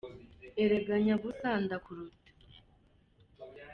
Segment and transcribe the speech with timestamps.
[0.63, 2.29] Erega nyabusa ndakuruta